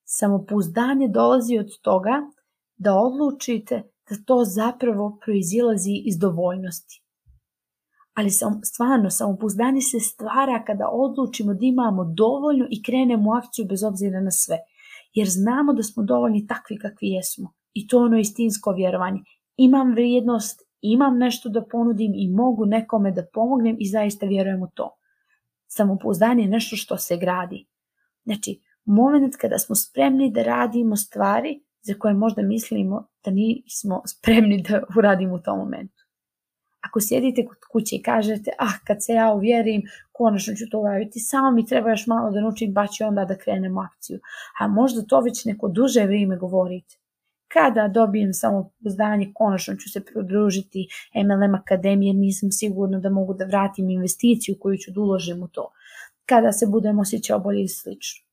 Samopouzdanje 0.03 1.07
dolazi 1.07 1.57
od 1.57 1.81
toga 1.81 2.31
da 2.77 2.95
odlučite 2.95 3.83
da 4.09 4.15
to 4.25 4.43
zapravo 4.45 5.19
proizilazi 5.25 6.01
iz 6.05 6.17
dovoljnosti. 6.17 7.03
Ali 8.13 8.29
sam, 8.29 8.61
stvarno, 8.63 9.09
samopouzdanje 9.09 9.81
se 9.81 9.99
stvara 9.99 10.63
kada 10.67 10.89
odlučimo 10.91 11.53
da 11.53 11.65
imamo 11.65 12.05
dovoljno 12.05 12.67
i 12.69 12.83
krenemo 12.83 13.29
u 13.29 13.33
akciju 13.33 13.65
bez 13.65 13.83
obzira 13.83 14.21
na 14.21 14.31
sve 14.31 14.57
jer 15.13 15.27
znamo 15.29 15.73
da 15.73 15.83
smo 15.83 16.03
dovoljni 16.03 16.47
takvi 16.47 16.77
kakvi 16.77 17.07
jesmo. 17.07 17.53
I 17.73 17.87
to 17.87 17.99
je 17.99 18.05
ono 18.05 18.17
istinsko 18.19 18.71
vjerovanje. 18.71 19.19
Imam 19.57 19.91
vrijednost, 19.91 20.61
imam 20.81 21.17
nešto 21.17 21.49
da 21.49 21.65
ponudim 21.71 22.11
i 22.15 22.29
mogu 22.29 22.65
nekome 22.65 23.11
da 23.11 23.25
pomognem 23.33 23.75
i 23.79 23.87
zaista 23.87 24.25
vjerujem 24.25 24.61
u 24.63 24.67
to. 24.73 24.95
Samopouzdanje 25.67 26.43
je 26.43 26.49
nešto 26.49 26.75
što 26.75 26.97
se 26.97 27.17
gradi. 27.17 27.67
Znači, 28.23 28.61
moment 28.85 29.35
kada 29.35 29.59
smo 29.59 29.75
spremni 29.75 30.31
da 30.31 30.43
radimo 30.43 30.95
stvari 30.95 31.63
za 31.81 31.93
koje 31.99 32.13
možda 32.13 32.41
mislimo 32.41 33.07
da 33.25 33.31
nismo 33.31 34.01
spremni 34.07 34.61
da 34.69 34.83
uradimo 34.97 35.35
u 35.35 35.39
tom 35.39 35.59
momentu. 35.59 36.03
Ako 36.81 36.99
sjedite 37.01 37.45
kod 37.45 37.57
kuće 37.71 37.95
i 37.95 38.01
kažete, 38.01 38.51
ah, 38.59 38.77
kad 38.87 38.97
se 38.99 39.13
ja 39.13 39.33
uvjerim, 39.33 39.81
konačno 40.11 40.53
ću 40.55 40.69
to 40.71 40.79
uraditi, 40.79 41.19
samo 41.19 41.51
mi 41.51 41.65
treba 41.65 41.89
još 41.89 42.07
malo 42.07 42.31
da 42.31 42.41
naučim, 42.41 42.73
pa 42.73 42.87
ću 42.87 43.05
onda 43.05 43.25
da 43.25 43.37
krenem 43.37 43.77
u 43.77 43.79
akciju. 43.79 44.19
A 44.59 44.67
možda 44.67 45.01
to 45.01 45.21
već 45.21 45.45
neko 45.45 45.67
duže 45.67 46.03
vrijeme 46.05 46.37
govorite. 46.37 46.95
Kada 47.47 47.87
dobijem 47.87 48.33
samo 48.33 48.71
zdanje, 48.79 49.31
konačno 49.35 49.75
ću 49.75 49.89
se 49.89 50.05
pridružiti 50.05 50.87
MLM 51.15 51.55
akademije, 51.55 52.13
nisam 52.13 52.51
sigurna 52.51 52.99
da 52.99 53.09
mogu 53.09 53.33
da 53.33 53.45
vratim 53.45 53.89
investiciju 53.89 54.55
koju 54.59 54.77
ću 54.77 54.91
da 54.91 55.01
uložim 55.01 55.43
u 55.43 55.47
to. 55.47 55.71
Kada 56.25 56.51
se 56.51 56.67
budem 56.67 56.99
osjećao 56.99 57.39
bolje 57.39 57.63
i 57.63 57.67
slično. 57.67 58.25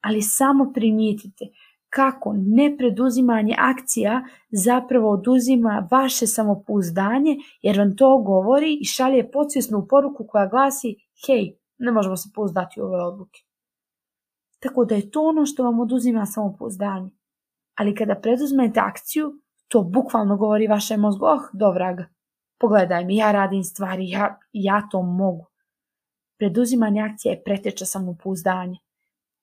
Ali 0.00 0.22
samo 0.22 0.72
primijetite 0.74 1.44
kako 1.94 2.34
nepreduzimanje 2.36 3.54
akcija 3.58 4.22
zapravo 4.50 5.10
oduzima 5.10 5.88
vaše 5.90 6.26
samopouzdanje 6.26 7.36
jer 7.62 7.78
vam 7.78 7.96
to 7.96 8.18
govori 8.18 8.78
i 8.80 8.84
šalje 8.84 9.30
podsvjesnu 9.30 9.86
poruku 9.90 10.26
koja 10.28 10.46
glasi 10.46 10.96
hej, 11.26 11.56
ne 11.78 11.92
možemo 11.92 12.16
se 12.16 12.28
pouzdati 12.34 12.80
u 12.80 12.84
ove 12.84 13.02
odluke. 13.02 13.40
Tako 14.58 14.84
da 14.84 14.94
je 14.94 15.10
to 15.10 15.22
ono 15.22 15.46
što 15.46 15.64
vam 15.64 15.80
oduzima 15.80 16.26
samopouzdanje. 16.26 17.10
Ali 17.74 17.94
kada 17.94 18.14
preduzmete 18.14 18.80
akciju, 18.80 19.32
to 19.68 19.82
bukvalno 19.82 20.36
govori 20.36 20.66
vašem 20.66 21.00
mozgu, 21.00 21.24
oh, 21.26 21.42
dovraga, 21.52 22.06
pogledaj 22.60 23.04
mi, 23.04 23.16
ja 23.16 23.32
radim 23.32 23.64
stvari, 23.64 24.08
ja, 24.08 24.38
ja 24.52 24.88
to 24.90 25.02
mogu. 25.02 25.46
Preduzimanje 26.38 27.00
akcija 27.00 27.32
je 27.32 27.42
preteča 27.44 27.84
samopouzdanja. 27.84 28.83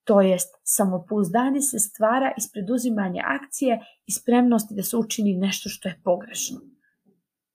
To 0.04 0.22
jest, 0.22 0.56
samopouzdanje 0.64 1.62
se 1.62 1.80
stvara 1.80 2.34
iz 2.38 2.52
preduzimanja 2.54 3.24
akcije 3.26 3.80
i 4.06 4.12
spremnosti 4.12 4.76
da 4.76 4.84
se 4.84 4.98
učini 4.98 5.34
nešto 5.34 5.70
što 5.70 5.90
je 5.90 6.00
pogrešno. 6.04 6.62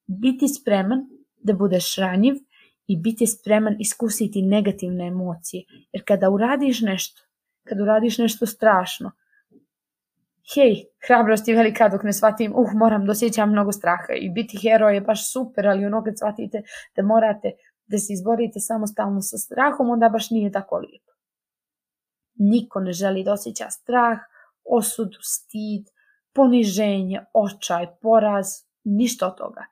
Biti 0.07 0.49
spreman 0.49 1.07
da 1.37 1.53
budeš 1.53 1.97
ranjiv 1.97 2.35
i 2.87 2.97
biti 2.97 3.27
spreman 3.27 3.77
iskusiti 3.79 4.43
negativne 4.43 5.07
emocije. 5.07 5.65
Jer 5.93 6.03
kada 6.07 6.31
uradiš 6.31 6.81
nešto, 6.81 7.23
kada 7.65 7.83
uradiš 7.83 8.19
nešto 8.19 8.47
strašno, 8.47 9.11
hej, 10.55 10.85
hrabrost 11.07 11.49
je 11.49 11.57
velika 11.57 11.89
dok 11.89 12.03
ne 12.03 12.13
shvatim, 12.13 12.53
uh, 12.55 12.75
moram 12.75 13.07
da 13.07 13.13
osjećam 13.13 13.51
mnogo 13.51 13.73
straha 13.73 14.13
i 14.21 14.31
biti 14.31 14.59
heroj 14.63 14.95
je 14.95 15.01
baš 15.01 15.33
super, 15.33 15.67
ali 15.67 15.87
ono 15.87 16.05
kad 16.05 16.19
shvatite 16.19 16.63
da 16.97 17.03
morate 17.03 17.53
da 17.87 17.99
se 17.99 18.13
izborite 18.13 18.61
samostalno 18.61 19.21
sa 19.21 19.39
strahom, 19.39 19.91
onda 19.91 20.09
baš 20.09 20.31
nije 20.31 20.53
tako 20.53 20.77
lijepo. 20.77 21.16
Niko 22.37 22.81
ne 22.81 22.93
želi 22.93 23.25
da 23.25 23.33
osjeća 23.33 23.71
strah, 23.71 24.19
osudu, 24.65 25.19
stid, 25.21 25.87
poniženje, 26.35 27.21
očaj, 27.33 27.87
poraz, 28.03 28.47
ništa 28.85 29.27
od 29.27 29.37
toga. 29.37 29.65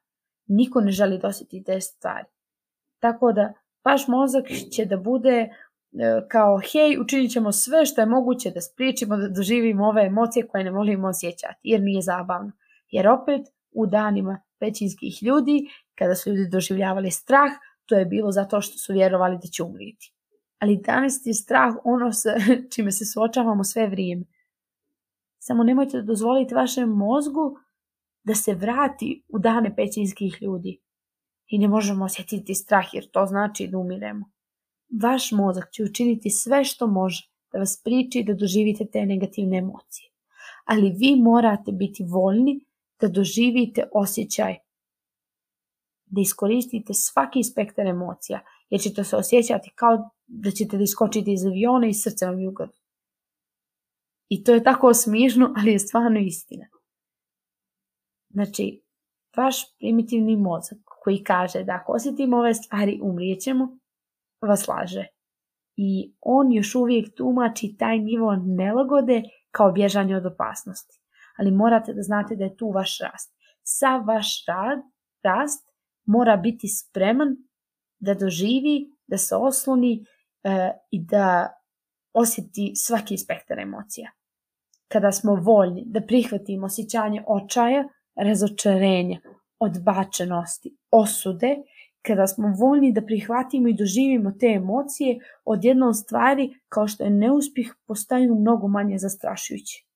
Niko 0.46 0.80
ne 0.80 0.92
želi 0.92 1.18
da 1.18 1.28
osjeti 1.28 1.64
te 1.64 1.80
stvari. 1.80 2.26
Tako 2.98 3.32
da 3.32 3.52
vaš 3.84 4.08
mozak 4.08 4.44
će 4.72 4.84
da 4.84 4.96
bude 4.96 5.36
e, 5.38 5.48
kao 6.28 6.58
hej, 6.72 6.98
učinit 7.00 7.32
ćemo 7.32 7.52
sve 7.52 7.86
što 7.86 8.00
je 8.00 8.06
moguće 8.06 8.50
da 8.50 8.60
spriječimo 8.60 9.16
da 9.16 9.28
doživimo 9.28 9.86
ove 9.86 10.02
emocije 10.06 10.46
koje 10.46 10.64
ne 10.64 10.70
volimo 10.70 11.08
osjećati, 11.08 11.60
jer 11.62 11.80
nije 11.80 12.02
zabavno. 12.02 12.52
Jer 12.90 13.08
opet 13.08 13.40
u 13.70 13.86
danima 13.86 14.40
većinskih 14.60 15.22
ljudi, 15.22 15.68
kada 15.94 16.14
su 16.14 16.30
ljudi 16.30 16.48
doživljavali 16.50 17.10
strah, 17.10 17.50
to 17.86 17.94
je 17.94 18.04
bilo 18.04 18.32
zato 18.32 18.60
što 18.60 18.78
su 18.78 18.92
vjerovali 18.92 19.38
da 19.42 19.48
će 19.48 19.62
umriti 19.62 20.13
ali 20.58 20.76
danas 20.76 21.20
je 21.24 21.34
strah 21.34 21.74
ono 21.84 22.12
sa 22.12 22.30
čime 22.74 22.92
se 22.92 23.04
suočavamo 23.04 23.64
sve 23.64 23.88
vrijeme. 23.88 24.24
Samo 25.38 25.64
nemojte 25.64 25.96
da 25.96 26.02
dozvolite 26.02 26.54
vašem 26.54 26.88
mozgu 26.88 27.56
da 28.24 28.34
se 28.34 28.54
vrati 28.54 29.24
u 29.28 29.38
dane 29.38 29.76
pećinskih 29.76 30.38
ljudi. 30.40 30.80
I 31.46 31.58
ne 31.58 31.68
možemo 31.68 32.04
osjetiti 32.04 32.54
strah 32.54 32.86
jer 32.92 33.10
to 33.10 33.26
znači 33.26 33.66
da 33.66 33.78
umiremo. 33.78 34.30
Vaš 35.02 35.32
mozak 35.32 35.70
će 35.72 35.84
učiniti 35.84 36.30
sve 36.30 36.64
što 36.64 36.86
može 36.86 37.28
da 37.52 37.58
vas 37.58 37.80
priči 37.84 38.24
da 38.26 38.34
doživite 38.34 38.86
te 38.92 39.06
negativne 39.06 39.58
emocije. 39.58 40.10
Ali 40.64 40.94
vi 40.98 41.16
morate 41.22 41.72
biti 41.72 42.04
voljni 42.04 42.60
da 43.00 43.08
doživite 43.08 43.88
osjećaj, 43.92 44.56
da 46.06 46.20
iskoristite 46.20 46.94
svaki 46.94 47.42
spektar 47.44 47.86
emocija, 47.86 48.40
jer 48.70 48.80
ćete 48.80 49.04
se 49.04 49.16
osjećati 49.16 49.70
kao 49.74 50.10
da 50.26 50.50
ćete 50.50 50.76
da 50.76 50.82
iskočite 50.82 51.32
iz 51.32 51.46
aviona 51.46 51.86
i 51.86 51.94
srce 51.94 52.26
vam 52.26 52.40
jugad. 52.40 52.70
I 54.28 54.44
to 54.44 54.54
je 54.54 54.64
tako 54.64 54.94
smiješno, 54.94 55.54
ali 55.56 55.72
je 55.72 55.78
stvarno 55.78 56.20
istina. 56.20 56.66
Znači, 58.30 58.82
vaš 59.36 59.76
primitivni 59.78 60.36
mozak 60.36 60.78
koji 60.84 61.24
kaže 61.24 61.64
da 61.64 61.72
ako 61.72 61.92
osjetimo 61.92 62.36
ove 62.36 62.54
stvari 62.54 63.00
umrijećemo, 63.02 63.78
vas 64.40 64.68
laže. 64.68 65.06
I 65.76 66.14
on 66.20 66.52
još 66.52 66.74
uvijek 66.74 67.14
tumači 67.16 67.76
taj 67.78 67.98
nivo 67.98 68.36
nelagode 68.36 69.22
kao 69.50 69.72
bježanje 69.72 70.16
od 70.16 70.26
opasnosti. 70.26 71.00
Ali 71.38 71.50
morate 71.50 71.92
da 71.92 72.02
znate 72.02 72.36
da 72.36 72.44
je 72.44 72.56
tu 72.56 72.70
vaš 72.70 72.98
rast. 72.98 73.34
Sa 73.62 73.96
vaš 73.96 74.44
rad, 74.46 74.78
rast 75.22 75.70
mora 76.06 76.36
biti 76.36 76.68
spreman 76.68 77.36
da 77.98 78.14
doživi, 78.14 78.90
da 79.06 79.18
se 79.18 79.36
osloni 79.36 80.06
i 80.90 81.02
da 81.04 81.54
osjeti 82.12 82.72
svaki 82.76 83.18
spektar 83.18 83.58
emocija. 83.58 84.10
Kada 84.88 85.12
smo 85.12 85.34
voljni 85.34 85.82
da 85.86 86.00
prihvatimo 86.00 86.66
osjećanje 86.66 87.24
očaja, 87.26 87.88
razočarenja, 88.14 89.20
odbačenosti, 89.58 90.76
osude, 90.90 91.56
kada 92.02 92.26
smo 92.26 92.54
voljni 92.58 92.92
da 92.92 93.02
prihvatimo 93.02 93.68
i 93.68 93.74
doživimo 93.74 94.32
te 94.40 94.46
emocije, 94.46 95.18
odjednom 95.44 95.94
stvari 95.94 96.54
kao 96.68 96.88
što 96.88 97.04
je 97.04 97.10
neuspjeh 97.10 97.66
postaju 97.86 98.34
mnogo 98.34 98.68
manje 98.68 98.98
zastrašujući. 98.98 99.86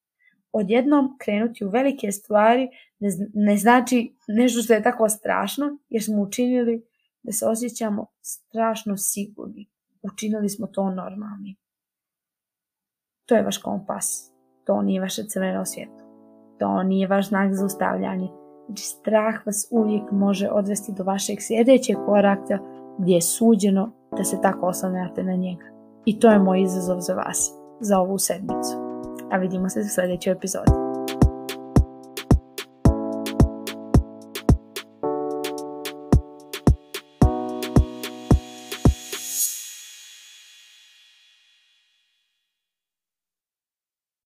Odjednom 0.52 1.16
krenuti 1.18 1.64
u 1.64 1.70
velike 1.70 2.12
stvari 2.12 2.68
ne, 2.98 3.08
ne 3.34 3.56
znači 3.56 4.16
nešto 4.28 4.62
što 4.62 4.74
je 4.74 4.82
tako 4.82 5.08
strašno, 5.08 5.78
jer 5.88 6.02
smo 6.02 6.22
učinili 6.22 6.82
da 7.22 7.32
se 7.32 7.46
osjećamo 7.46 8.06
strašno 8.22 8.96
sigurni. 8.96 9.68
Učinili 10.02 10.48
smo 10.48 10.66
to 10.66 10.90
normalni. 10.90 11.56
To 13.26 13.34
je 13.34 13.42
vaš 13.42 13.58
kompas. 13.58 14.32
To 14.64 14.82
nije 14.82 15.00
vaše 15.00 15.24
crveno 15.24 15.64
svjetlo. 15.64 16.08
To 16.58 16.82
nije 16.82 17.08
vaš 17.08 17.28
znak 17.28 17.54
za 17.54 17.64
ustavljanje. 17.64 18.28
Znači 18.66 18.82
strah 18.82 19.46
vas 19.46 19.68
uvijek 19.70 20.02
može 20.12 20.48
odvesti 20.48 20.92
do 20.92 21.04
vašeg 21.04 21.37
sljedećeg 21.40 21.96
koraka 22.06 22.58
gdje 22.98 23.14
je 23.14 23.22
suđeno 23.22 23.92
da 24.16 24.24
se 24.24 24.40
tako 24.42 24.66
oslanjate 24.66 25.22
na 25.22 25.34
njega. 25.34 25.64
I 26.04 26.20
to 26.20 26.30
je 26.30 26.38
moj 26.38 26.62
izazov 26.62 27.00
za 27.00 27.14
vas, 27.14 27.52
za 27.80 27.98
ovu 27.98 28.18
sedmicu. 28.18 28.76
A 29.30 29.38
vidimo 29.38 29.68
se 29.68 29.80
u 29.80 29.84
sljedećoj 29.84 30.32
epizodi. 30.32 30.78